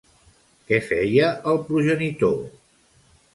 Què 0.71 0.79
feia 0.87 1.27
el 1.53 1.61
progenitor? 1.67 2.35